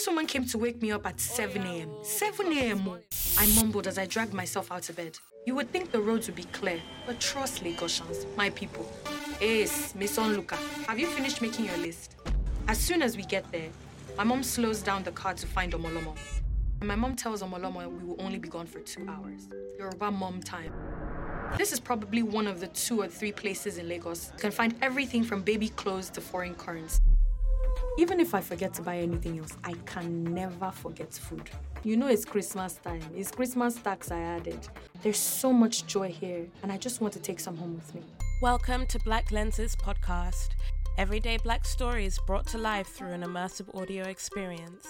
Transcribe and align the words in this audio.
This 0.00 0.06
woman 0.06 0.24
came 0.24 0.46
to 0.46 0.56
wake 0.56 0.80
me 0.80 0.92
up 0.92 1.06
at 1.06 1.20
7 1.20 1.60
a.m. 1.60 1.90
7 2.02 2.46
a.m. 2.54 2.88
oh. 2.88 2.98
I 3.36 3.46
mumbled 3.54 3.86
as 3.86 3.98
I 3.98 4.06
dragged 4.06 4.32
myself 4.32 4.72
out 4.72 4.88
of 4.88 4.96
bed. 4.96 5.18
You 5.44 5.54
would 5.56 5.70
think 5.72 5.92
the 5.92 6.00
roads 6.00 6.26
would 6.26 6.36
be 6.36 6.44
clear, 6.44 6.80
but 7.04 7.20
trust 7.20 7.62
Lagosians, 7.62 8.24
my 8.34 8.48
people. 8.48 8.90
Ace, 9.42 9.94
Miss 9.94 10.16
Luca, 10.16 10.56
have 10.86 10.98
you 10.98 11.06
finished 11.06 11.42
making 11.42 11.66
your 11.66 11.76
list? 11.76 12.16
As 12.66 12.78
soon 12.78 13.02
as 13.02 13.14
we 13.14 13.24
get 13.24 13.44
there, 13.52 13.68
my 14.16 14.24
mom 14.24 14.42
slows 14.42 14.80
down 14.80 15.02
the 15.02 15.12
car 15.12 15.34
to 15.34 15.46
find 15.46 15.74
Omolomo. 15.74 16.16
And 16.80 16.88
my 16.88 16.96
mom 16.96 17.14
tells 17.14 17.42
Omolomo 17.42 17.86
we 17.86 18.02
will 18.02 18.22
only 18.22 18.38
be 18.38 18.48
gone 18.48 18.66
for 18.66 18.78
two 18.78 19.06
hours. 19.06 19.48
Yoruba 19.78 20.10
mom 20.10 20.40
time. 20.40 20.72
This 21.58 21.72
is 21.74 21.78
probably 21.78 22.22
one 22.22 22.46
of 22.46 22.58
the 22.58 22.68
two 22.68 23.02
or 23.02 23.06
three 23.06 23.32
places 23.32 23.76
in 23.76 23.86
Lagos 23.86 24.30
you 24.32 24.38
can 24.40 24.50
find 24.50 24.74
everything 24.80 25.24
from 25.24 25.42
baby 25.42 25.68
clothes 25.68 26.08
to 26.08 26.22
foreign 26.22 26.54
currency. 26.54 27.02
Even 28.00 28.18
if 28.18 28.34
I 28.34 28.40
forget 28.40 28.72
to 28.76 28.82
buy 28.82 28.96
anything 28.96 29.38
else, 29.40 29.58
I 29.62 29.74
can 29.84 30.24
never 30.24 30.70
forget 30.70 31.12
food. 31.12 31.50
You 31.84 31.98
know 31.98 32.06
it's 32.06 32.24
Christmas 32.24 32.76
time. 32.82 33.02
It's 33.14 33.30
Christmas 33.30 33.74
tax 33.74 34.10
I 34.10 34.20
added. 34.20 34.66
There's 35.02 35.18
so 35.18 35.52
much 35.52 35.86
joy 35.86 36.08
here, 36.08 36.46
and 36.62 36.72
I 36.72 36.78
just 36.78 37.02
want 37.02 37.12
to 37.12 37.20
take 37.20 37.38
some 37.38 37.58
home 37.58 37.74
with 37.74 37.94
me. 37.94 38.00
Welcome 38.40 38.86
to 38.86 38.98
Black 39.00 39.30
Lenses 39.32 39.76
Podcast, 39.76 40.52
everyday 40.96 41.36
black 41.36 41.66
stories 41.66 42.18
brought 42.26 42.46
to 42.46 42.56
life 42.56 42.86
through 42.86 43.12
an 43.12 43.20
immersive 43.20 43.68
audio 43.78 44.04
experience. 44.04 44.88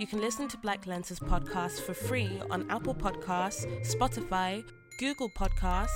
You 0.00 0.08
can 0.08 0.20
listen 0.20 0.48
to 0.48 0.56
Black 0.56 0.88
Lenses 0.88 1.20
Podcast 1.20 1.82
for 1.82 1.94
free 1.94 2.42
on 2.50 2.68
Apple 2.68 2.96
Podcasts, 2.96 3.64
Spotify, 3.94 4.64
Google 5.00 5.30
Podcasts, 5.30 5.88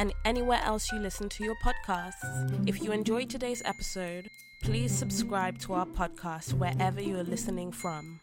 and 0.00 0.12
anywhere 0.24 0.60
else 0.64 0.90
you 0.90 0.98
listen 0.98 1.28
to 1.28 1.44
your 1.44 1.54
podcasts. 1.64 2.68
If 2.68 2.82
you 2.82 2.90
enjoyed 2.90 3.30
today's 3.30 3.62
episode, 3.64 4.28
please 4.64 4.90
subscribe 4.90 5.60
to 5.60 5.74
our 5.74 5.86
podcast 5.86 6.54
wherever 6.54 7.00
you 7.00 7.16
are 7.20 7.22
listening 7.22 7.70
from. 7.70 8.18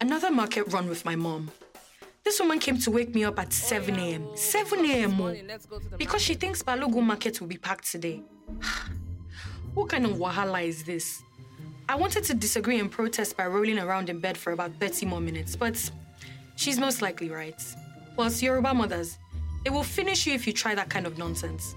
Another 0.00 0.30
market 0.30 0.72
run 0.72 0.88
with 0.88 1.04
my 1.04 1.16
mom. 1.16 1.50
This 2.22 2.38
woman 2.38 2.60
came 2.60 2.78
to 2.78 2.92
wake 2.92 3.12
me 3.12 3.24
up 3.24 3.40
at 3.40 3.52
7 3.52 3.92
a.m. 3.98 4.28
7 4.36 4.84
a.m. 4.84 5.20
oh, 5.20 5.34
Because 5.96 6.22
she 6.22 6.34
thinks 6.34 6.62
Balogun 6.62 7.02
market 7.02 7.40
will 7.40 7.48
be 7.48 7.56
packed 7.58 7.90
today. 7.90 8.22
what 9.74 9.88
kind 9.88 10.06
of 10.06 10.12
wahala 10.12 10.64
is 10.64 10.84
this? 10.84 11.22
I 11.90 11.94
wanted 11.94 12.24
to 12.24 12.34
disagree 12.34 12.78
and 12.80 12.90
protest 12.90 13.34
by 13.34 13.46
rolling 13.46 13.78
around 13.78 14.10
in 14.10 14.20
bed 14.20 14.36
for 14.36 14.52
about 14.52 14.72
30 14.78 15.06
more 15.06 15.22
minutes, 15.22 15.56
but 15.56 15.90
she's 16.54 16.78
most 16.78 17.00
likely 17.00 17.30
right. 17.30 17.60
Plus, 18.14 18.42
Yoruba 18.42 18.74
mothers, 18.74 19.16
it 19.64 19.70
will 19.70 19.82
finish 19.82 20.26
you 20.26 20.34
if 20.34 20.46
you 20.46 20.52
try 20.52 20.74
that 20.74 20.90
kind 20.90 21.06
of 21.06 21.16
nonsense. 21.16 21.74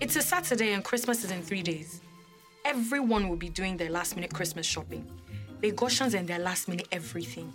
It's 0.00 0.16
a 0.16 0.22
Saturday 0.22 0.72
and 0.72 0.82
Christmas 0.82 1.22
is 1.22 1.30
in 1.30 1.42
three 1.42 1.62
days. 1.62 2.00
Everyone 2.64 3.28
will 3.28 3.36
be 3.36 3.48
doing 3.48 3.76
their 3.76 3.88
last 3.90 4.16
minute 4.16 4.34
Christmas 4.34 4.66
shopping. 4.66 5.08
They 5.60 5.70
Lagosians 5.70 6.14
and 6.14 6.26
their 6.26 6.40
last 6.40 6.66
minute 6.66 6.88
everything. 6.90 7.52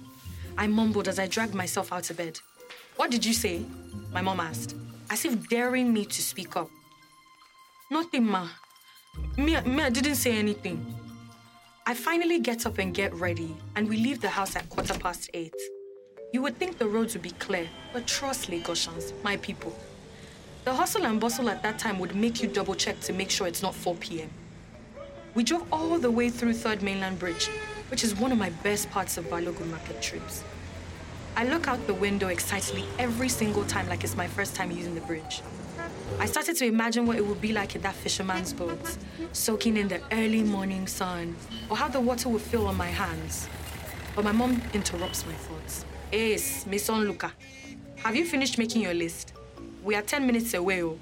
I 0.57 0.65
mumbled 0.67 1.09
as 1.09 1.19
I 1.19 1.27
dragged 1.27 1.53
myself 1.53 1.91
out 1.91 2.09
of 2.09 2.15
bed. 2.15 2.39
What 2.95 3.11
did 3.11 3.25
you 3.25 3.33
say? 3.33 3.65
My 4.13 4.21
mom 4.21 4.39
asked, 4.39 4.75
as 5.09 5.25
if 5.25 5.49
daring 5.49 5.91
me 5.91 6.05
to 6.05 6.21
speak 6.21 6.55
up. 6.55 6.69
Nothing, 7.91 8.27
ma. 8.27 8.47
Me, 9.35 9.59
me, 9.61 9.83
I 9.83 9.89
didn't 9.89 10.15
say 10.15 10.37
anything. 10.37 10.98
I 11.89 11.95
finally 11.95 12.37
get 12.37 12.67
up 12.67 12.77
and 12.77 12.93
get 12.93 13.11
ready, 13.15 13.57
and 13.75 13.89
we 13.89 13.97
leave 13.97 14.21
the 14.21 14.29
house 14.29 14.55
at 14.55 14.69
quarter 14.69 14.93
past 14.93 15.27
eight. 15.33 15.55
You 16.31 16.43
would 16.43 16.55
think 16.59 16.77
the 16.77 16.87
roads 16.87 17.15
would 17.15 17.23
be 17.23 17.31
clear, 17.31 17.67
but 17.91 18.05
trust 18.05 18.51
Lagosians, 18.51 19.11
my 19.23 19.37
people. 19.37 19.75
The 20.65 20.73
hustle 20.75 21.07
and 21.07 21.19
bustle 21.19 21.49
at 21.49 21.63
that 21.63 21.79
time 21.79 21.97
would 21.97 22.15
make 22.15 22.43
you 22.43 22.47
double 22.47 22.75
check 22.75 22.99
to 22.99 23.11
make 23.11 23.31
sure 23.31 23.47
it's 23.47 23.63
not 23.63 23.73
4 23.73 23.95
p.m. 23.95 24.29
We 25.33 25.43
drove 25.43 25.65
all 25.73 25.97
the 25.97 26.11
way 26.11 26.29
through 26.29 26.53
Third 26.53 26.83
Mainland 26.83 27.17
Bridge, 27.17 27.47
which 27.89 28.03
is 28.03 28.13
one 28.13 28.31
of 28.31 28.37
my 28.37 28.51
best 28.61 28.91
parts 28.91 29.17
of 29.17 29.25
Balogun 29.25 29.71
market 29.71 29.99
trips. 29.99 30.43
I 31.35 31.45
look 31.45 31.67
out 31.67 31.85
the 31.87 31.93
window 31.93 32.27
excitedly 32.27 32.85
every 32.97 33.29
single 33.29 33.63
time 33.65 33.87
like 33.87 34.03
it's 34.03 34.15
my 34.15 34.27
first 34.27 34.55
time 34.55 34.71
using 34.71 34.95
the 34.95 35.01
bridge. 35.01 35.41
I 36.19 36.25
started 36.25 36.57
to 36.57 36.65
imagine 36.65 37.05
what 37.05 37.17
it 37.17 37.25
would 37.25 37.39
be 37.39 37.53
like 37.53 37.75
in 37.75 37.81
that 37.81 37.95
fisherman's 37.95 38.51
boat, 38.51 38.97
soaking 39.31 39.77
in 39.77 39.87
the 39.87 40.01
early 40.11 40.43
morning 40.43 40.87
sun, 40.87 41.35
or 41.69 41.77
how 41.77 41.87
the 41.87 41.99
water 41.99 42.29
would 42.29 42.41
feel 42.41 42.67
on 42.67 42.75
my 42.75 42.87
hands. 42.87 43.47
But 44.15 44.25
my 44.25 44.31
mom 44.31 44.61
interrupts 44.73 45.25
my 45.25 45.33
thoughts. 45.33 45.85
Ace, 46.11 46.65
Miss 46.65 46.89
Luca, 46.89 47.31
have 47.97 48.15
you 48.15 48.25
finished 48.25 48.57
making 48.57 48.81
your 48.81 48.93
list? 48.93 49.33
We 49.83 49.95
are 49.95 50.01
10 50.01 50.25
minutes 50.25 50.53
away. 50.53 50.83
Oh. 50.83 50.99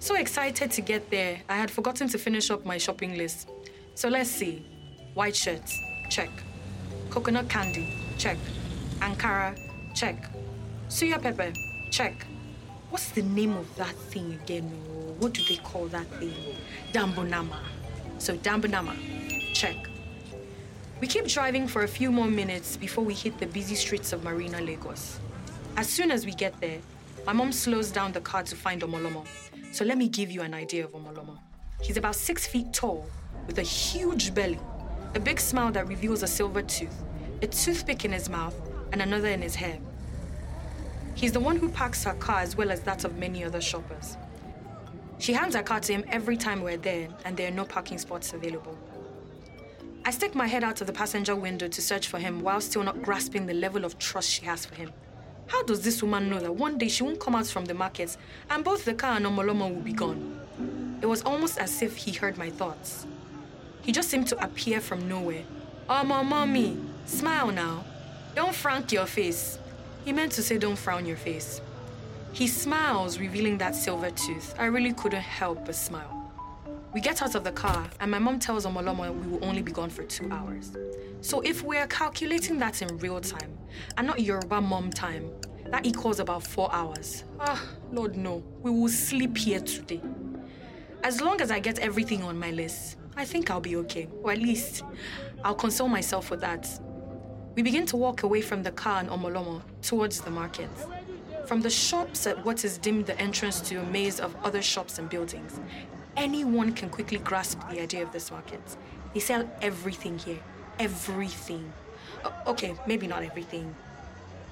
So 0.00 0.16
excited 0.16 0.70
to 0.72 0.80
get 0.80 1.10
there, 1.10 1.42
I 1.48 1.56
had 1.56 1.70
forgotten 1.70 2.08
to 2.08 2.18
finish 2.18 2.50
up 2.50 2.64
my 2.64 2.78
shopping 2.78 3.16
list. 3.16 3.48
So 3.94 4.08
let's 4.08 4.30
see. 4.30 4.64
White 5.14 5.36
shirts, 5.36 5.78
check. 6.08 6.30
Coconut 7.10 7.48
candy, 7.48 7.94
check. 8.16 8.38
Ankara, 9.00 9.58
check. 9.94 10.16
Suya 10.88 11.20
pepper, 11.20 11.52
check. 11.90 12.26
What's 12.90 13.10
the 13.10 13.22
name 13.22 13.56
of 13.56 13.74
that 13.76 13.94
thing 13.94 14.38
again? 14.42 14.64
What 15.18 15.32
do 15.34 15.42
they 15.44 15.56
call 15.56 15.86
that 15.86 16.06
thing? 16.18 16.34
Dambonama. 16.92 17.56
So 18.18 18.36
Dambonama, 18.36 18.94
check. 19.54 19.76
We 21.00 21.06
keep 21.06 21.26
driving 21.26 21.66
for 21.66 21.84
a 21.84 21.88
few 21.88 22.10
more 22.10 22.26
minutes 22.26 22.76
before 22.76 23.04
we 23.04 23.14
hit 23.14 23.38
the 23.38 23.46
busy 23.46 23.74
streets 23.74 24.12
of 24.12 24.22
Marina, 24.22 24.60
Lagos. 24.60 25.18
As 25.76 25.88
soon 25.88 26.10
as 26.10 26.26
we 26.26 26.32
get 26.32 26.60
there, 26.60 26.78
my 27.26 27.32
mom 27.32 27.52
slows 27.52 27.90
down 27.90 28.12
the 28.12 28.20
car 28.20 28.42
to 28.42 28.56
find 28.56 28.82
Omolomo. 28.82 29.26
So 29.72 29.84
let 29.84 29.96
me 29.96 30.08
give 30.08 30.30
you 30.30 30.42
an 30.42 30.52
idea 30.52 30.84
of 30.84 30.92
Omolomo. 30.92 31.38
He's 31.80 31.96
about 31.96 32.16
six 32.16 32.46
feet 32.46 32.72
tall, 32.72 33.06
with 33.46 33.58
a 33.58 33.62
huge 33.62 34.34
belly, 34.34 34.58
a 35.14 35.20
big 35.20 35.40
smile 35.40 35.72
that 35.72 35.88
reveals 35.88 36.22
a 36.22 36.26
silver 36.26 36.60
tooth, 36.60 37.02
a 37.40 37.46
toothpick 37.46 38.04
in 38.04 38.12
his 38.12 38.28
mouth, 38.28 38.54
and 38.92 39.02
another 39.02 39.28
in 39.28 39.42
his 39.42 39.54
hair. 39.54 39.78
He's 41.14 41.32
the 41.32 41.40
one 41.40 41.56
who 41.56 41.68
parks 41.68 42.04
her 42.04 42.14
car 42.14 42.40
as 42.40 42.56
well 42.56 42.70
as 42.70 42.80
that 42.82 43.04
of 43.04 43.18
many 43.18 43.44
other 43.44 43.60
shoppers. 43.60 44.16
She 45.18 45.34
hands 45.34 45.54
her 45.54 45.62
car 45.62 45.80
to 45.80 45.92
him 45.92 46.04
every 46.08 46.36
time 46.36 46.62
we're 46.62 46.78
there, 46.78 47.08
and 47.24 47.36
there 47.36 47.48
are 47.48 47.54
no 47.54 47.64
parking 47.64 47.98
spots 47.98 48.32
available. 48.32 48.76
I 50.02 50.12
stick 50.12 50.34
my 50.34 50.46
head 50.46 50.64
out 50.64 50.80
of 50.80 50.86
the 50.86 50.94
passenger 50.94 51.36
window 51.36 51.68
to 51.68 51.82
search 51.82 52.08
for 52.08 52.18
him 52.18 52.40
while 52.40 52.60
still 52.62 52.82
not 52.82 53.02
grasping 53.02 53.44
the 53.44 53.52
level 53.52 53.84
of 53.84 53.98
trust 53.98 54.30
she 54.30 54.46
has 54.46 54.64
for 54.64 54.74
him. 54.74 54.90
How 55.48 55.62
does 55.64 55.82
this 55.82 56.02
woman 56.02 56.30
know 56.30 56.38
that 56.38 56.54
one 56.54 56.78
day 56.78 56.88
she 56.88 57.02
won't 57.02 57.20
come 57.20 57.34
out 57.34 57.46
from 57.48 57.66
the 57.66 57.74
market 57.74 58.16
and 58.48 58.64
both 58.64 58.84
the 58.86 58.94
car 58.94 59.16
and 59.16 59.26
Omolomo 59.26 59.74
will 59.74 59.82
be 59.82 59.92
gone? 59.92 60.40
It 61.02 61.06
was 61.06 61.22
almost 61.22 61.58
as 61.58 61.82
if 61.82 61.96
he 61.96 62.12
heard 62.12 62.38
my 62.38 62.48
thoughts. 62.48 63.06
He 63.82 63.92
just 63.92 64.08
seemed 64.08 64.28
to 64.28 64.42
appear 64.42 64.80
from 64.80 65.08
nowhere. 65.08 65.42
Oh, 65.88 66.04
my 66.04 66.22
mommy, 66.22 66.78
smile 67.04 67.48
now. 67.48 67.84
Don't 68.34 68.54
frank 68.54 68.92
your 68.92 69.06
face. 69.06 69.58
He 70.04 70.12
meant 70.12 70.32
to 70.32 70.42
say, 70.42 70.56
don't 70.56 70.78
frown 70.78 71.04
your 71.04 71.16
face. 71.16 71.60
He 72.32 72.46
smiles, 72.46 73.18
revealing 73.18 73.58
that 73.58 73.74
silver 73.74 74.10
tooth. 74.10 74.54
I 74.58 74.66
really 74.66 74.92
couldn't 74.92 75.20
help 75.20 75.66
but 75.66 75.74
smile. 75.74 76.16
We 76.94 77.00
get 77.00 77.22
out 77.22 77.34
of 77.34 77.44
the 77.44 77.52
car, 77.52 77.88
and 78.00 78.10
my 78.10 78.18
mom 78.18 78.38
tells 78.38 78.66
Omolomo 78.66 79.12
we 79.14 79.26
will 79.28 79.44
only 79.44 79.62
be 79.62 79.72
gone 79.72 79.90
for 79.90 80.04
two 80.04 80.30
hours. 80.30 80.76
So 81.20 81.40
if 81.40 81.62
we're 81.62 81.86
calculating 81.88 82.58
that 82.60 82.82
in 82.82 82.98
real 82.98 83.20
time, 83.20 83.58
and 83.96 84.06
not 84.06 84.20
Yoruba 84.20 84.60
mom 84.60 84.90
time, 84.90 85.30
that 85.66 85.84
equals 85.84 86.20
about 86.20 86.42
four 86.44 86.72
hours. 86.72 87.24
Ah, 87.38 87.62
Lord, 87.92 88.16
no. 88.16 88.42
We 88.62 88.70
will 88.70 88.88
sleep 88.88 89.36
here 89.36 89.60
today. 89.60 90.00
As 91.02 91.20
long 91.20 91.40
as 91.40 91.50
I 91.50 91.60
get 91.60 91.78
everything 91.78 92.22
on 92.22 92.38
my 92.38 92.50
list, 92.50 92.96
I 93.16 93.24
think 93.24 93.50
I'll 93.50 93.60
be 93.60 93.76
okay. 93.76 94.08
Or 94.22 94.32
at 94.32 94.38
least, 94.38 94.82
I'll 95.44 95.54
console 95.54 95.88
myself 95.88 96.30
with 96.30 96.40
that. 96.40 96.68
We 97.56 97.62
begin 97.62 97.84
to 97.86 97.96
walk 97.96 98.22
away 98.22 98.42
from 98.42 98.62
the 98.62 98.70
car 98.70 99.00
and 99.00 99.08
Omolomo 99.08 99.60
towards 99.82 100.20
the 100.20 100.30
market. 100.30 100.70
From 101.46 101.60
the 101.60 101.70
shops 101.70 102.28
at 102.28 102.44
what 102.44 102.64
is 102.64 102.78
deemed 102.78 103.06
the 103.06 103.20
entrance 103.20 103.60
to 103.62 103.76
a 103.80 103.84
maze 103.86 104.20
of 104.20 104.36
other 104.44 104.62
shops 104.62 105.00
and 105.00 105.10
buildings, 105.10 105.58
anyone 106.16 106.72
can 106.72 106.88
quickly 106.88 107.18
grasp 107.18 107.58
the 107.68 107.80
idea 107.80 108.04
of 108.04 108.12
this 108.12 108.30
market. 108.30 108.60
They 109.14 109.20
sell 109.20 109.50
everything 109.60 110.16
here. 110.18 110.38
Everything. 110.78 111.72
Okay, 112.46 112.76
maybe 112.86 113.08
not 113.08 113.24
everything. 113.24 113.74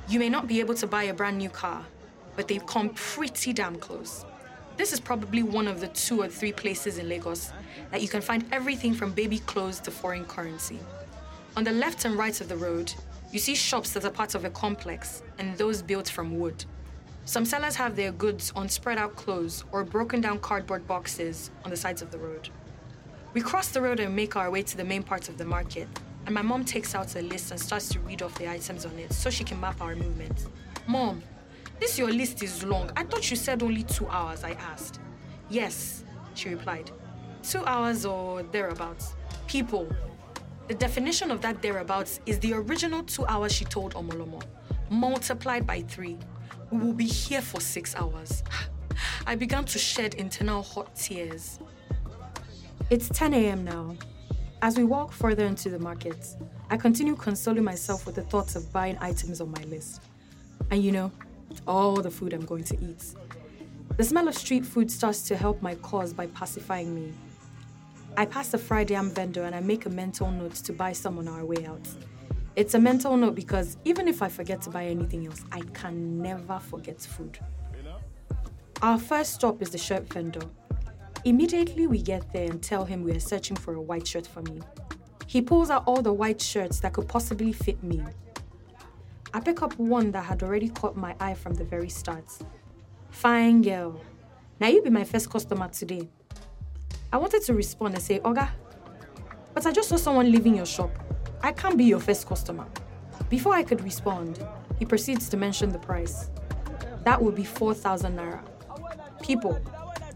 You 0.09 0.19
may 0.19 0.29
not 0.29 0.49
be 0.49 0.59
able 0.59 0.75
to 0.75 0.87
buy 0.89 1.05
a 1.05 1.15
brand 1.15 1.39
new 1.39 1.51
car, 1.51 1.85
but 2.35 2.49
they've 2.49 2.67
come 2.67 2.91
pretty 2.91 3.53
damn 3.53 3.77
close. 3.77 4.25
This 4.77 4.93
is 4.93 4.99
probably 4.99 5.45
one 5.45 5.69
of 5.69 5.81
the 5.81 5.89
two 5.89 6.21
or 6.21 6.29
three 6.29 6.53
places 6.53 6.99
in 6.99 7.09
Lagos 7.09 7.53
that 7.93 8.03
you 8.03 8.09
can 8.09 8.23
find 8.23 8.45
everything 8.51 8.93
from 8.93 9.13
baby 9.13 9.39
clothes 9.39 9.79
to 9.81 9.93
foreign 9.93 10.25
currency. 10.25 10.81
On 11.59 11.65
the 11.65 11.73
left 11.73 12.05
and 12.05 12.17
right 12.17 12.41
of 12.41 12.49
the 12.49 12.57
road, 12.57 12.95
you 13.33 13.41
see 13.41 13.57
shops 13.57 13.91
that 13.91 14.05
are 14.05 14.13
part 14.13 14.37
of 14.37 14.45
a 14.45 14.51
complex 14.51 15.25
and 15.41 15.59
those 15.59 15.83
built 15.83 16.09
from 16.09 16.39
wood. 16.39 16.65
Some 17.25 17.45
sellers 17.45 17.75
have 17.75 17.97
their 17.97 18.13
goods 18.13 18.53
on 18.55 18.69
spread 18.69 18.97
out 18.97 19.17
clothes 19.17 19.65
or 19.73 19.83
broken 19.83 20.21
down 20.21 20.39
cardboard 20.39 20.87
boxes 20.87 21.51
on 21.65 21.73
the 21.73 21.77
sides 21.77 22.01
of 22.01 22.13
the 22.13 22.19
road. 22.19 22.49
We 23.35 23.41
cross 23.41 23.71
the 23.71 23.83
road 23.83 23.99
and 23.99 24.15
make 24.15 24.37
our 24.37 24.53
way 24.53 24.63
to 24.63 24.77
the 24.77 24.85
main 24.85 25.03
part 25.03 25.29
of 25.29 25.37
the 25.37 25.45
market, 25.45 25.89
and 26.27 26.33
my 26.33 26.43
mom 26.43 26.65
takes 26.65 26.95
out 26.95 27.17
a 27.17 27.23
list 27.23 27.51
and 27.51 27.59
starts 27.59 27.89
to 27.89 27.99
read 27.99 28.23
off 28.23 28.39
the 28.39 28.49
items 28.49 28.87
on 28.87 28.97
it 28.97 29.13
so 29.13 29.29
she 29.29 29.43
can 29.43 29.61
map 29.61 29.83
our 29.83 29.97
movements. 29.97 30.47
Mom, 30.87 31.25
this 31.81 31.99
your 31.99 32.13
list 32.13 32.41
is 32.41 32.63
long. 32.63 32.93
I 32.97 33.03
thought 33.03 33.33
you 33.33 33.37
said 33.37 33.65
only 33.65 33.83
two 33.83 34.07
hours, 34.07 34.45
I 34.45 34.53
asked. 34.53 35.01
Yes, 35.51 36.05
she 36.35 36.51
replied. 36.51 36.93
Two 37.43 37.65
hours 37.65 38.07
or 38.07 38.45
thereabouts. 38.45 39.17
People. 39.49 39.89
The 40.69 40.75
definition 40.75 41.31
of 41.31 41.41
that 41.41 41.63
thereabouts 41.63 42.21
is 42.27 42.39
the 42.41 42.53
original 42.53 43.03
two 43.03 43.25
hours 43.25 43.55
she 43.55 43.65
told 43.65 43.95
Omolomo, 43.95 44.43
multiplied 44.91 45.67
by 45.67 45.81
three. 45.81 46.19
We 46.71 46.79
will 46.79 46.93
be 46.93 47.07
here 47.07 47.41
for 47.41 47.59
six 47.59 47.97
hours. 47.97 48.43
I 49.27 49.35
began 49.35 49.65
to 49.65 49.79
shed 49.79 50.13
internal 50.15 50.63
hot 50.63 50.95
tears. 50.95 51.59
It's 52.91 53.09
10 53.09 53.33
a.m. 53.33 53.65
now. 53.65 53.97
As 54.61 54.77
we 54.77 54.85
walk 54.85 55.13
further 55.13 55.47
into 55.47 55.71
the 55.71 55.79
market, 55.79 56.37
I 56.69 56.77
continue 56.77 57.17
consoling 57.17 57.65
myself 57.65 58.05
with 58.05 58.17
the 58.17 58.23
thoughts 58.23 58.55
of 58.55 58.71
buying 58.71 58.99
items 59.01 59.41
on 59.41 59.51
my 59.51 59.63
list. 59.65 60.03
And 60.71 60.85
you 60.85 60.93
know, 60.93 61.11
all 61.67 61.97
the 61.97 62.11
food 62.11 62.35
I'm 62.35 62.45
going 62.45 62.65
to 62.65 62.77
eat. 62.85 63.15
The 63.97 64.05
smell 64.05 64.29
of 64.29 64.35
street 64.35 64.67
food 64.67 64.91
starts 64.91 65.23
to 65.29 65.37
help 65.37 65.63
my 65.63 65.77
cause 65.77 66.13
by 66.13 66.27
pacifying 66.27 66.95
me. 66.95 67.15
I 68.19 68.27
pass 68.27 68.49
the 68.49 68.59
fried 68.59 68.91
yam 68.91 69.13
vendor 69.13 69.45
and 69.45 69.55
I 69.55 69.61
make 69.61 69.87
a 69.87 69.91
mental 69.91 70.29
note 70.29 70.57
to 70.57 70.73
buy 70.73 70.91
some 70.91 71.19
on 71.19 71.29
our 71.29 71.45
way 71.45 71.65
out. 71.65 71.89
It's 72.57 72.75
a 72.75 72.79
mental 72.81 73.17
note 73.17 73.37
because 73.37 73.77
even 73.85 74.09
if 74.09 74.23
I 74.23 74.29
forget 74.29 74.61
to 74.63 74.71
buy 74.71 74.87
anything 74.87 75.25
else, 75.25 75.45
I 75.53 75.61
can 75.73 76.21
never 76.21 76.59
forget 76.59 77.01
food. 77.01 77.39
Our 78.83 78.99
first 78.99 79.35
stop 79.35 79.63
is 79.63 79.71
the 79.71 79.79
shirt 79.79 80.13
vendor. 80.13 80.41
Immediately 81.25 81.87
we 81.87 82.03
get 82.03 82.33
there 82.33 82.51
and 82.51 82.61
tell 82.61 82.85
him 82.85 83.05
we 83.05 83.13
are 83.13 83.21
searching 83.21 83.57
for 83.57 83.75
a 83.75 83.81
white 83.81 84.09
shirt 84.09 84.27
for 84.27 84.43
me. 84.43 84.63
He 85.29 85.41
pulls 85.41 85.71
out 85.71 85.85
all 85.87 86.03
the 86.03 86.13
white 86.13 86.41
shirts 86.41 86.81
that 86.81 86.95
could 86.95 87.07
possibly 87.07 87.53
fit 87.53 87.81
me. 87.85 88.03
I 89.33 89.39
pick 89.39 89.63
up 89.63 89.79
one 89.79 90.11
that 90.11 90.25
had 90.25 90.43
already 90.43 90.71
caught 90.71 90.97
my 90.97 91.15
eye 91.21 91.35
from 91.35 91.55
the 91.55 91.63
very 91.63 91.89
start. 91.89 92.37
Fine 93.11 93.63
girl. 93.63 94.01
Now 94.59 94.67
you 94.67 94.83
be 94.83 94.91
my 94.91 95.05
first 95.05 95.31
customer 95.31 95.69
today. 95.69 96.09
I 97.11 97.17
wanted 97.17 97.43
to 97.45 97.55
respond 97.55 97.95
and 97.95 98.03
say, 98.03 98.19
Oga, 98.21 98.51
but 99.55 99.65
I 99.65 99.73
just 99.73 99.89
saw 99.89 99.97
someone 99.97 100.31
leaving 100.31 100.55
your 100.55 100.67
shop. 100.67 100.91
I 101.43 101.53
can't 101.53 101.79
be 101.79 101.85
your 101.85 102.01
first 102.01 102.27
customer. 102.27 102.67
Before 103.31 103.55
I 103.55 103.63
could 103.63 103.83
respond, 103.83 104.47
he 104.79 104.85
proceeds 104.85 105.31
to 105.31 105.39
mention 105.39 105.71
the 105.71 105.79
price. 105.79 106.31
That 107.05 107.23
would 107.23 107.35
be 107.35 107.45
4,000 107.45 108.15
naira. 108.15 108.43
People, 109.23 109.59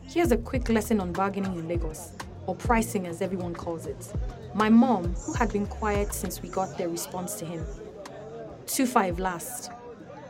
here's 0.06 0.32
a 0.32 0.36
quick 0.36 0.68
lesson 0.68 1.00
on 1.00 1.12
bargaining 1.12 1.54
in 1.54 1.66
Lagos, 1.66 2.12
or 2.46 2.54
pricing 2.54 3.06
as 3.06 3.22
everyone 3.22 3.54
calls 3.54 3.86
it. 3.86 4.12
My 4.54 4.68
mom, 4.68 5.14
who 5.14 5.32
had 5.32 5.50
been 5.50 5.66
quiet 5.66 6.12
since 6.12 6.42
we 6.42 6.50
got 6.50 6.76
there, 6.76 6.90
responds 6.90 7.36
to 7.36 7.46
him. 7.46 7.64
2-5 8.66 9.18
last. 9.18 9.70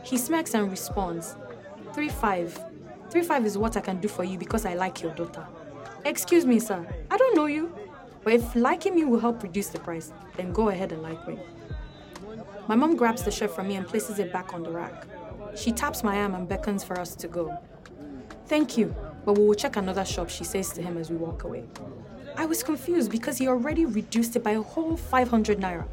He 0.05 0.17
smirks 0.17 0.55
and 0.55 0.71
responds, 0.71 1.35
3-5. 1.93 2.71
3-5 3.11 3.45
is 3.47 3.59
what 3.59 3.77
I 3.77 3.81
can 3.81 4.01
do 4.01 4.07
for 4.07 4.23
you 4.23 4.39
because 4.39 4.65
I 4.65 4.75
like 4.75 5.03
your 5.03 5.13
daughter. 5.15 5.45
Excuse 6.05 6.45
me, 6.45 6.59
sir. 6.59 6.87
I 7.11 7.17
don't 7.17 7.37
know 7.37 7.47
you. 7.47 7.73
But 8.25 8.35
if 8.35 8.55
liking 8.55 8.95
me 8.95 9.05
will 9.05 9.19
help 9.19 9.43
reduce 9.43 9.69
the 9.69 9.81
price, 9.81 10.13
then 10.37 10.53
go 10.53 10.69
ahead 10.69 10.93
and 10.93 11.03
like 11.03 11.27
me. 11.27 11.39
My 12.69 12.77
mom 12.77 12.97
grabs 12.97 13.23
the 13.23 13.31
shirt 13.31 13.55
from 13.55 13.69
me 13.69 13.77
and 13.77 13.87
places 13.87 14.19
it 14.19 14.33
back 14.33 14.55
on 14.55 14.63
the 14.63 14.71
rack. 14.71 15.07
She 15.57 15.73
taps 15.73 16.05
my 16.05 16.19
arm 16.19 16.35
and 16.35 16.49
beckons 16.49 16.85
for 16.85 16.99
us 16.99 17.15
to 17.17 17.29
go. 17.29 17.59
Thank 18.47 18.79
you, 18.79 18.95
but 19.25 19.37
we 19.37 19.47
will 19.47 19.55
check 19.55 19.77
another 19.77 20.05
shop, 20.05 20.31
she 20.31 20.45
says 20.45 20.73
to 20.75 20.83
him 20.83 20.97
as 20.97 21.11
we 21.11 21.17
walk 21.17 21.45
away. 21.45 21.65
I 22.37 22.47
was 22.47 22.63
confused 22.63 23.11
because 23.11 23.39
he 23.39 23.49
already 23.49 23.85
reduced 23.85 24.37
it 24.37 24.45
by 24.45 24.53
a 24.53 24.63
whole 24.63 24.97
500 24.97 25.59
naira. 25.59 25.87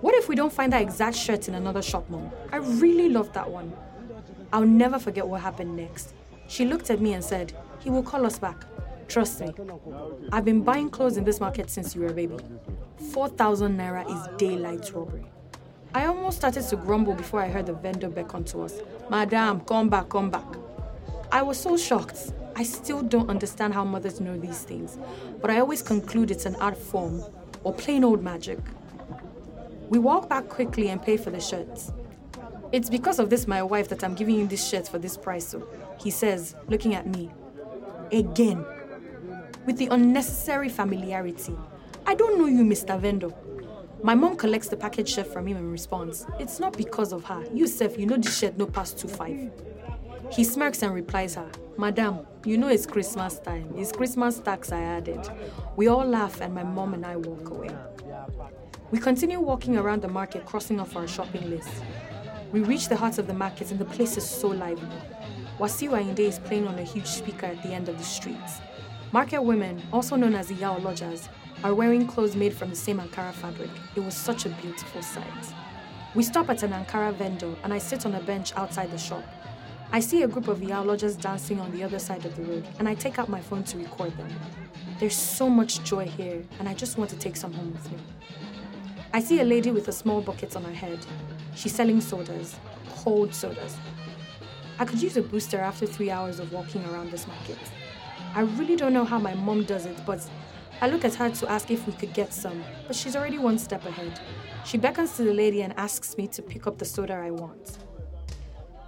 What 0.00 0.14
if 0.14 0.28
we 0.28 0.34
don't 0.34 0.52
find 0.52 0.72
that 0.72 0.80
exact 0.80 1.16
shirt 1.16 1.48
in 1.48 1.54
another 1.54 1.82
shop, 1.82 2.08
Mom? 2.08 2.30
I 2.50 2.56
really 2.56 3.10
love 3.10 3.32
that 3.34 3.50
one. 3.50 3.72
I'll 4.52 4.64
never 4.64 4.98
forget 4.98 5.26
what 5.26 5.42
happened 5.42 5.76
next. 5.76 6.14
She 6.50 6.64
looked 6.64 6.90
at 6.90 7.00
me 7.00 7.12
and 7.12 7.22
said, 7.22 7.52
He 7.78 7.90
will 7.90 8.02
call 8.02 8.26
us 8.26 8.40
back. 8.40 8.64
Trust 9.06 9.40
me. 9.40 9.54
I've 10.32 10.44
been 10.44 10.62
buying 10.62 10.90
clothes 10.90 11.16
in 11.16 11.22
this 11.22 11.38
market 11.38 11.70
since 11.70 11.94
you 11.94 12.00
were 12.00 12.08
a 12.08 12.12
baby. 12.12 12.34
4,000 13.12 13.78
naira 13.78 14.04
is 14.10 14.36
daylight 14.36 14.90
robbery. 14.92 15.26
I 15.94 16.06
almost 16.06 16.38
started 16.38 16.62
to 16.64 16.76
grumble 16.76 17.14
before 17.14 17.40
I 17.40 17.46
heard 17.46 17.66
the 17.66 17.74
vendor 17.74 18.08
beckon 18.08 18.42
to 18.46 18.62
us. 18.62 18.80
Madam, 19.08 19.60
come 19.60 19.88
back, 19.88 20.08
come 20.08 20.28
back. 20.28 20.44
I 21.30 21.40
was 21.42 21.56
so 21.56 21.76
shocked. 21.76 22.32
I 22.56 22.64
still 22.64 23.02
don't 23.02 23.30
understand 23.30 23.72
how 23.72 23.84
mothers 23.84 24.20
know 24.20 24.36
these 24.36 24.62
things, 24.64 24.98
but 25.40 25.52
I 25.52 25.60
always 25.60 25.82
conclude 25.82 26.32
it's 26.32 26.46
an 26.46 26.56
art 26.56 26.76
form 26.76 27.22
or 27.62 27.72
plain 27.72 28.02
old 28.02 28.24
magic. 28.24 28.58
We 29.88 30.00
walk 30.00 30.28
back 30.28 30.48
quickly 30.48 30.88
and 30.88 31.00
pay 31.00 31.16
for 31.16 31.30
the 31.30 31.40
shirts. 31.40 31.92
It's 32.72 32.88
because 32.88 33.18
of 33.18 33.30
this, 33.30 33.48
my 33.48 33.62
wife, 33.62 33.88
that 33.88 34.04
I'm 34.04 34.14
giving 34.14 34.36
you 34.36 34.46
this 34.46 34.68
shirt 34.68 34.86
for 34.86 34.98
this 34.98 35.16
price, 35.16 35.48
so 35.48 35.66
he 36.00 36.10
says, 36.10 36.54
looking 36.68 36.94
at 36.94 37.06
me. 37.06 37.30
Again, 38.12 38.64
with 39.66 39.76
the 39.76 39.88
unnecessary 39.88 40.68
familiarity. 40.68 41.56
I 42.06 42.14
don't 42.14 42.38
know 42.38 42.46
you, 42.46 42.62
Mr. 42.62 42.98
Vendor. 42.98 43.30
My 44.02 44.14
mom 44.14 44.36
collects 44.36 44.68
the 44.68 44.76
package 44.76 45.12
shirt 45.12 45.26
from 45.26 45.46
him 45.46 45.56
and 45.58 45.70
responds, 45.70 46.26
It's 46.38 46.58
not 46.58 46.76
because 46.76 47.12
of 47.12 47.24
her. 47.24 47.44
You, 47.52 47.66
Seth, 47.66 47.98
you 47.98 48.06
know 48.06 48.16
this 48.16 48.38
shirt 48.38 48.56
no 48.56 48.66
past 48.66 48.98
2 48.98 49.08
5. 49.08 49.50
He 50.30 50.44
smirks 50.44 50.82
and 50.82 50.94
replies 50.94 51.34
her, 51.34 51.50
Madam, 51.76 52.26
you 52.44 52.56
know 52.56 52.68
it's 52.68 52.86
Christmas 52.86 53.38
time. 53.40 53.74
It's 53.76 53.92
Christmas 53.92 54.38
tax 54.38 54.72
I 54.72 54.80
added. 54.80 55.28
We 55.76 55.88
all 55.88 56.04
laugh 56.04 56.40
and 56.40 56.54
my 56.54 56.62
mom 56.62 56.94
and 56.94 57.04
I 57.04 57.16
walk 57.16 57.50
away. 57.50 57.70
We 58.90 58.98
continue 58.98 59.40
walking 59.40 59.76
around 59.76 60.02
the 60.02 60.08
market, 60.08 60.46
crossing 60.46 60.80
off 60.80 60.96
our 60.96 61.06
shopping 61.06 61.50
list. 61.50 61.70
We 62.52 62.62
reach 62.62 62.88
the 62.88 62.96
heart 62.96 63.18
of 63.18 63.28
the 63.28 63.34
market 63.34 63.70
and 63.70 63.78
the 63.78 63.84
place 63.84 64.16
is 64.16 64.28
so 64.28 64.48
lively. 64.48 64.88
Wasiu 65.60 65.90
Ayinde 65.90 66.18
is 66.20 66.40
playing 66.40 66.66
on 66.66 66.76
a 66.80 66.82
huge 66.82 67.06
speaker 67.06 67.46
at 67.46 67.62
the 67.62 67.68
end 67.68 67.88
of 67.88 67.96
the 67.96 68.02
street. 68.02 68.36
Market 69.12 69.40
women, 69.40 69.80
also 69.92 70.16
known 70.16 70.34
as 70.34 70.48
the 70.48 70.54
Iyalojas, 70.54 71.28
are 71.62 71.74
wearing 71.74 72.08
clothes 72.08 72.34
made 72.34 72.52
from 72.52 72.70
the 72.70 72.76
same 72.76 72.98
Ankara 72.98 73.32
fabric. 73.32 73.70
It 73.94 74.00
was 74.00 74.16
such 74.16 74.46
a 74.46 74.48
beautiful 74.48 75.00
sight. 75.00 75.54
We 76.16 76.24
stop 76.24 76.50
at 76.50 76.64
an 76.64 76.72
Ankara 76.72 77.14
vendor 77.14 77.54
and 77.62 77.72
I 77.72 77.78
sit 77.78 78.04
on 78.04 78.16
a 78.16 78.20
bench 78.20 78.52
outside 78.56 78.90
the 78.90 78.98
shop. 78.98 79.22
I 79.92 80.00
see 80.00 80.22
a 80.22 80.28
group 80.28 80.48
of 80.48 80.58
Iyalojas 80.58 81.20
dancing 81.20 81.60
on 81.60 81.70
the 81.70 81.84
other 81.84 82.00
side 82.00 82.24
of 82.24 82.34
the 82.34 82.42
road 82.42 82.66
and 82.80 82.88
I 82.88 82.94
take 82.94 83.20
out 83.20 83.28
my 83.28 83.40
phone 83.40 83.62
to 83.64 83.78
record 83.78 84.16
them. 84.16 84.28
There's 84.98 85.14
so 85.14 85.48
much 85.48 85.84
joy 85.84 86.06
here 86.06 86.42
and 86.58 86.68
I 86.68 86.74
just 86.74 86.98
want 86.98 87.10
to 87.10 87.16
take 87.16 87.36
some 87.36 87.52
home 87.52 87.70
with 87.70 87.92
me. 87.92 87.98
I 89.12 89.20
see 89.20 89.40
a 89.40 89.44
lady 89.44 89.70
with 89.70 89.86
a 89.86 89.92
small 89.92 90.20
bucket 90.20 90.56
on 90.56 90.64
her 90.64 90.72
head. 90.72 90.98
She's 91.54 91.74
selling 91.74 92.00
sodas, 92.00 92.56
cold 92.90 93.34
sodas. 93.34 93.76
I 94.78 94.84
could 94.84 95.02
use 95.02 95.16
a 95.16 95.22
booster 95.22 95.58
after 95.58 95.86
three 95.86 96.10
hours 96.10 96.38
of 96.38 96.52
walking 96.52 96.84
around 96.86 97.10
this 97.10 97.26
market. 97.26 97.58
I 98.34 98.40
really 98.40 98.76
don't 98.76 98.92
know 98.92 99.04
how 99.04 99.18
my 99.18 99.34
mom 99.34 99.64
does 99.64 99.86
it, 99.86 99.98
but 100.06 100.26
I 100.80 100.88
look 100.88 101.04
at 101.04 101.14
her 101.16 101.28
to 101.28 101.50
ask 101.50 101.70
if 101.70 101.86
we 101.86 101.92
could 101.92 102.14
get 102.14 102.32
some, 102.32 102.64
but 102.86 102.96
she's 102.96 103.14
already 103.14 103.38
one 103.38 103.58
step 103.58 103.84
ahead. 103.84 104.18
She 104.64 104.78
beckons 104.78 105.16
to 105.16 105.24
the 105.24 105.34
lady 105.34 105.62
and 105.62 105.74
asks 105.76 106.16
me 106.16 106.26
to 106.28 106.40
pick 106.40 106.66
up 106.66 106.78
the 106.78 106.84
soda 106.84 107.14
I 107.14 107.30
want. 107.30 107.78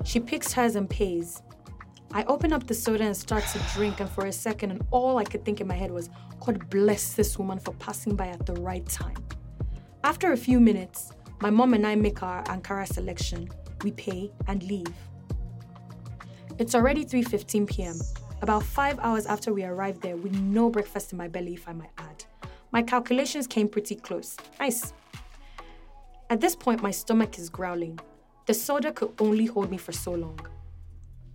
She 0.05 0.19
picks 0.19 0.53
hers 0.53 0.77
and 0.77 0.89
pays. 0.89 1.43
I 2.15 2.25
open 2.25 2.53
up 2.53 2.67
the 2.67 2.75
soda 2.75 3.05
and 3.05 3.17
start 3.17 3.45
to 3.53 3.59
drink, 3.75 4.01
and 4.01 4.09
for 4.09 4.27
a 4.27 4.33
second, 4.33 4.71
and 4.71 4.87
all 4.91 5.19
I 5.19 5.25
could 5.25 5.45
think 5.45 5.61
in 5.61 5.67
my 5.67 5.75
head 5.75 5.91
was, 5.91 6.09
God 6.41 6.71
bless 6.71 7.15
this 7.15 7.39
woman 7.39 7.59
for 7.59 7.73
passing 7.75 8.17
by 8.17 8.29
at 8.29 8.47
the 8.47 8.55
right 8.55 8.87
time. 8.87 9.17
After 10.05 10.33
a 10.33 10.37
few 10.37 10.61
minutes, 10.61 11.13
my 11.43 11.51
mom 11.51 11.75
and 11.75 11.85
I 11.85 11.97
make 11.97 12.23
our 12.23 12.45
Ankara 12.45 12.87
selection. 12.87 13.51
We 13.83 13.91
pay 13.91 14.31
and 14.47 14.63
leave. 14.63 14.95
It's 16.57 16.73
already 16.73 17.05
3:15 17.05 17.67
p.m. 17.67 17.97
About 18.43 18.63
5 18.63 19.01
hours 19.01 19.27
after 19.27 19.53
we 19.53 19.65
arrived 19.65 20.03
there 20.03 20.17
with 20.17 20.35
no 20.41 20.71
breakfast 20.71 21.11
in 21.11 21.19
my 21.19 21.27
belly 21.27 21.55
if 21.55 21.69
I 21.69 21.73
might 21.73 21.91
add. 21.99 22.25
My 22.71 22.81
calculations 22.81 23.49
came 23.49 23.69
pretty 23.69 23.97
close. 23.97 24.37
Nice. 24.61 24.93
At 26.31 26.41
this 26.41 26.55
point 26.55 26.81
my 26.81 26.93
stomach 26.93 27.41
is 27.41 27.51
growling. 27.51 27.99
The 28.47 28.55
soda 28.55 28.93
could 28.93 29.13
only 29.19 29.47
hold 29.47 29.69
me 29.69 29.79
for 29.79 29.91
so 29.91 30.13
long. 30.13 30.39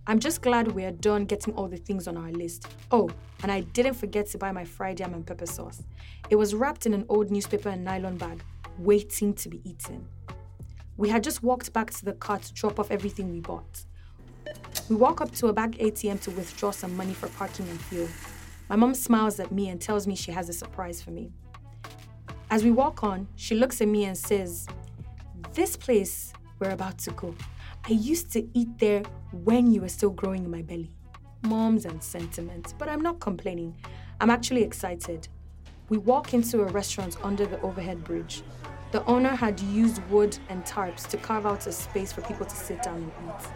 I'm 0.06 0.20
just 0.20 0.40
glad 0.40 0.68
we 0.68 0.84
are 0.84 0.96
done 1.08 1.26
getting 1.26 1.52
all 1.54 1.68
the 1.68 1.76
things 1.76 2.08
on 2.08 2.16
our 2.16 2.32
list. 2.32 2.66
Oh, 2.90 3.10
and 3.42 3.52
I 3.52 3.60
didn't 3.60 3.94
forget 3.94 4.26
to 4.28 4.38
buy 4.38 4.52
my 4.52 4.64
fried 4.64 5.00
yam 5.00 5.12
and 5.12 5.26
pepper 5.26 5.44
sauce. 5.44 5.82
It 6.30 6.36
was 6.36 6.54
wrapped 6.54 6.86
in 6.86 6.94
an 6.94 7.04
old 7.10 7.30
newspaper 7.30 7.68
and 7.68 7.84
nylon 7.84 8.16
bag, 8.16 8.42
waiting 8.78 9.34
to 9.34 9.48
be 9.48 9.60
eaten. 9.68 10.06
We 10.96 11.08
had 11.08 11.22
just 11.22 11.42
walked 11.42 11.72
back 11.72 11.90
to 11.92 12.04
the 12.04 12.12
car 12.12 12.38
to 12.38 12.52
drop 12.54 12.80
off 12.80 12.90
everything 12.90 13.30
we 13.30 13.40
bought. 13.40 13.84
We 14.88 14.96
walk 14.96 15.20
up 15.20 15.32
to 15.36 15.48
a 15.48 15.52
bank 15.52 15.76
ATM 15.78 16.20
to 16.22 16.30
withdraw 16.30 16.70
some 16.70 16.96
money 16.96 17.14
for 17.14 17.28
parking 17.28 17.68
and 17.68 17.80
fuel. 17.80 18.08
My 18.68 18.76
mom 18.76 18.94
smiles 18.94 19.38
at 19.40 19.52
me 19.52 19.68
and 19.68 19.80
tells 19.80 20.06
me 20.06 20.14
she 20.14 20.32
has 20.32 20.48
a 20.48 20.52
surprise 20.52 21.02
for 21.02 21.10
me. 21.10 21.30
As 22.50 22.64
we 22.64 22.70
walk 22.70 23.04
on, 23.04 23.28
she 23.36 23.54
looks 23.54 23.80
at 23.80 23.88
me 23.88 24.04
and 24.04 24.16
says, 24.16 24.66
This 25.52 25.76
place 25.76 26.32
we're 26.58 26.70
about 26.70 26.98
to 27.00 27.10
go, 27.12 27.34
I 27.86 27.92
used 27.92 28.32
to 28.32 28.48
eat 28.54 28.78
there 28.78 29.02
when 29.32 29.70
you 29.70 29.82
were 29.82 29.88
still 29.88 30.10
growing 30.10 30.44
in 30.44 30.50
my 30.50 30.62
belly. 30.62 30.90
Moms 31.42 31.84
and 31.84 32.02
sentiments, 32.02 32.74
but 32.76 32.88
I'm 32.88 33.02
not 33.02 33.20
complaining. 33.20 33.76
I'm 34.20 34.30
actually 34.30 34.62
excited. 34.62 35.28
We 35.88 35.98
walk 35.98 36.34
into 36.34 36.62
a 36.62 36.66
restaurant 36.66 37.16
under 37.22 37.46
the 37.46 37.60
overhead 37.60 38.02
bridge. 38.04 38.42
The 38.90 39.04
owner 39.04 39.36
had 39.36 39.60
used 39.60 40.02
wood 40.08 40.38
and 40.48 40.64
tarps 40.64 41.06
to 41.08 41.18
carve 41.18 41.44
out 41.44 41.66
a 41.66 41.72
space 41.72 42.10
for 42.10 42.22
people 42.22 42.46
to 42.46 42.56
sit 42.56 42.82
down 42.82 42.96
and 42.96 43.12
eat. 43.28 43.48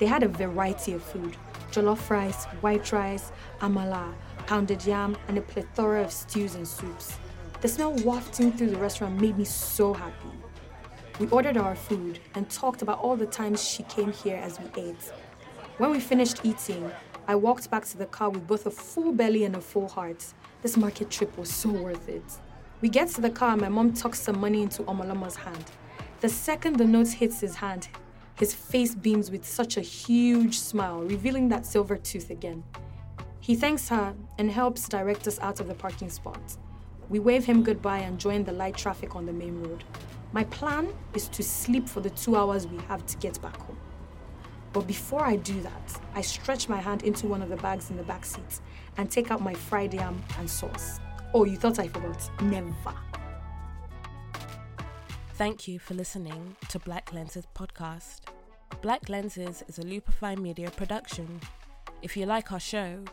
They 0.00 0.06
had 0.06 0.24
a 0.24 0.28
variety 0.28 0.94
of 0.94 1.02
food 1.02 1.36
jollof 1.70 2.08
rice, 2.10 2.46
white 2.62 2.90
rice, 2.92 3.30
amala, 3.60 4.14
pounded 4.46 4.84
yam, 4.84 5.16
and 5.28 5.38
a 5.38 5.42
plethora 5.42 6.02
of 6.02 6.10
stews 6.10 6.54
and 6.54 6.66
soups. 6.66 7.18
The 7.60 7.68
smell 7.68 7.92
wafting 8.04 8.52
through 8.52 8.70
the 8.70 8.78
restaurant 8.78 9.20
made 9.20 9.36
me 9.36 9.44
so 9.44 9.92
happy. 9.92 10.30
We 11.20 11.28
ordered 11.28 11.56
our 11.56 11.76
food 11.76 12.20
and 12.34 12.48
talked 12.48 12.82
about 12.82 13.00
all 13.00 13.16
the 13.16 13.26
times 13.26 13.62
she 13.62 13.82
came 13.84 14.12
here 14.12 14.36
as 14.36 14.58
we 14.58 14.66
ate. 14.82 15.12
When 15.76 15.90
we 15.90 16.00
finished 16.00 16.40
eating, 16.42 16.90
I 17.28 17.34
walked 17.34 17.70
back 17.70 17.84
to 17.86 17.98
the 17.98 18.06
car 18.06 18.30
with 18.30 18.46
both 18.46 18.66
a 18.66 18.70
full 18.70 19.12
belly 19.12 19.44
and 19.44 19.54
a 19.54 19.60
full 19.60 19.88
heart. 19.88 20.24
This 20.62 20.76
market 20.76 21.10
trip 21.10 21.36
was 21.36 21.52
so 21.52 21.70
worth 21.70 22.08
it. 22.08 22.24
We 22.80 22.88
get 22.88 23.08
to 23.08 23.20
the 23.20 23.30
car, 23.30 23.50
and 23.50 23.60
my 23.60 23.68
mom 23.68 23.92
tucks 23.92 24.20
some 24.20 24.38
money 24.38 24.62
into 24.62 24.84
Omolomo's 24.84 25.34
hand. 25.34 25.64
The 26.20 26.28
second 26.28 26.76
the 26.76 26.84
note 26.84 27.08
hits 27.08 27.40
his 27.40 27.56
hand, 27.56 27.88
his 28.36 28.54
face 28.54 28.94
beams 28.94 29.32
with 29.32 29.44
such 29.44 29.76
a 29.76 29.80
huge 29.80 30.56
smile, 30.56 31.00
revealing 31.02 31.48
that 31.48 31.66
silver 31.66 31.96
tooth 31.96 32.30
again. 32.30 32.62
He 33.40 33.56
thanks 33.56 33.88
her 33.88 34.14
and 34.38 34.48
helps 34.48 34.88
direct 34.88 35.26
us 35.26 35.40
out 35.40 35.58
of 35.58 35.66
the 35.66 35.74
parking 35.74 36.08
spot. 36.08 36.40
We 37.08 37.18
wave 37.18 37.44
him 37.44 37.64
goodbye 37.64 37.98
and 37.98 38.16
join 38.16 38.44
the 38.44 38.52
light 38.52 38.76
traffic 38.76 39.16
on 39.16 39.26
the 39.26 39.32
main 39.32 39.60
road. 39.60 39.82
My 40.30 40.44
plan 40.44 40.92
is 41.14 41.26
to 41.30 41.42
sleep 41.42 41.88
for 41.88 42.00
the 42.00 42.10
two 42.10 42.36
hours 42.36 42.68
we 42.68 42.78
have 42.86 43.04
to 43.06 43.16
get 43.16 43.42
back 43.42 43.56
home. 43.56 43.78
But 44.72 44.86
before 44.86 45.24
I 45.24 45.34
do 45.34 45.60
that, 45.62 46.00
I 46.14 46.20
stretch 46.20 46.68
my 46.68 46.76
hand 46.76 47.02
into 47.02 47.26
one 47.26 47.42
of 47.42 47.48
the 47.48 47.56
bags 47.56 47.90
in 47.90 47.96
the 47.96 48.04
back 48.04 48.24
seat 48.24 48.60
and 48.96 49.10
take 49.10 49.32
out 49.32 49.40
my 49.40 49.54
fried 49.54 49.94
yam 49.94 50.22
and 50.38 50.48
sauce. 50.48 51.00
Oh, 51.34 51.44
you 51.44 51.56
thought 51.58 51.78
I 51.78 51.88
forgot? 51.88 52.30
Never. 52.42 52.72
Thank 55.34 55.68
you 55.68 55.78
for 55.78 55.92
listening 55.92 56.56
to 56.70 56.78
Black 56.78 57.12
Lenses 57.12 57.46
podcast. 57.54 58.20
Black 58.80 59.08
Lenses 59.10 59.62
is 59.68 59.78
a 59.78 59.82
Lupify 59.82 60.38
Media 60.38 60.70
production. 60.70 61.40
If 62.00 62.16
you 62.16 62.24
like 62.24 62.50
our 62.50 62.58
show, 62.58 63.04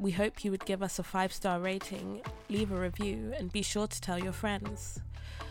we 0.00 0.10
hope 0.10 0.44
you 0.44 0.50
would 0.50 0.64
give 0.64 0.82
us 0.82 0.98
a 0.98 1.04
five 1.04 1.32
star 1.32 1.60
rating, 1.60 2.22
leave 2.48 2.72
a 2.72 2.80
review, 2.80 3.32
and 3.38 3.52
be 3.52 3.62
sure 3.62 3.86
to 3.86 4.00
tell 4.00 4.18
your 4.18 4.32
friends. 4.32 5.00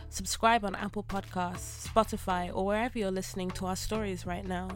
Subscribe 0.09 0.65
on 0.65 0.75
Apple 0.75 1.03
Podcasts, 1.03 1.87
Spotify, 1.87 2.53
or 2.53 2.65
wherever 2.65 2.99
you're 2.99 3.09
listening 3.09 3.49
to 3.51 3.65
our 3.65 3.77
stories 3.77 4.25
right 4.25 4.45
now. 4.45 4.67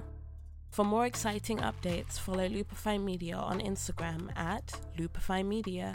For 0.70 0.86
more 0.86 1.06
exciting 1.06 1.58
updates, 1.58 2.18
follow 2.18 2.48
Lupify 2.48 3.02
Media 3.02 3.36
on 3.36 3.60
Instagram 3.60 4.36
at 4.38 4.72
Lupify 4.98 5.46
Media. 5.46 5.94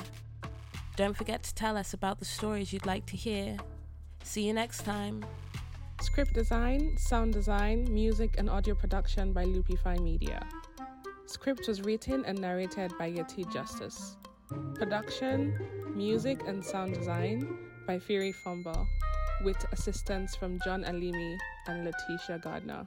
Don't 1.00 1.16
forget 1.16 1.42
to 1.44 1.54
tell 1.54 1.78
us 1.78 1.94
about 1.94 2.18
the 2.18 2.26
stories 2.26 2.74
you'd 2.74 2.84
like 2.84 3.06
to 3.06 3.16
hear. 3.16 3.56
See 4.22 4.42
you 4.46 4.52
next 4.52 4.82
time. 4.84 5.24
Script 6.02 6.34
design, 6.34 6.94
sound 6.98 7.32
design, 7.32 7.88
music, 7.90 8.34
and 8.36 8.50
audio 8.50 8.74
production 8.74 9.32
by 9.32 9.46
Lupify 9.46 9.98
Media. 9.98 10.46
Script 11.24 11.66
was 11.66 11.80
written 11.80 12.22
and 12.26 12.38
narrated 12.38 12.92
by 12.98 13.10
Yeti 13.10 13.50
Justice. 13.50 14.18
Production, 14.74 15.58
music, 15.94 16.42
and 16.46 16.62
sound 16.62 16.92
design 16.92 17.48
by 17.86 17.98
Fury 17.98 18.34
Fumba, 18.44 18.86
with 19.42 19.56
assistance 19.72 20.36
from 20.36 20.60
John 20.66 20.84
Alimi 20.84 21.38
and 21.66 21.86
Letitia 21.86 22.40
Gardner. 22.42 22.86